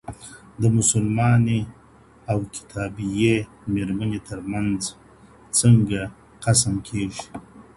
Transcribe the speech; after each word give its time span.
د 0.61 0.63
مسلماني 0.77 1.61
او 2.31 2.37
کتابیې 2.55 3.35
ميرمنې 3.73 4.19
تر 4.27 4.39
منځ 4.51 4.79
څنګه 5.59 6.01
قسم 6.43 6.75
کیږي؟ 6.87 7.23